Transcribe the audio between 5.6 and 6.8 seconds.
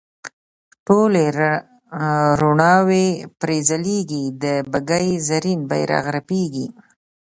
بیرغ رپیږي.